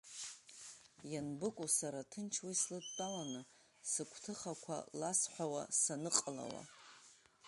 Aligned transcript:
Ианбыкәу 1.11 1.67
сара 1.77 2.09
ҭынч 2.09 2.33
уи 2.45 2.53
слыдтәаланы, 2.61 3.41
сыгәҭыхақәа 3.91 4.77
ласҳәауа 4.99 5.63
саныҟалауа… 5.79 6.63